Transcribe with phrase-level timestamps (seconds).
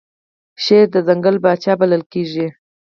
[0.63, 2.47] شیر د ځنګل پاچا بلل کیږي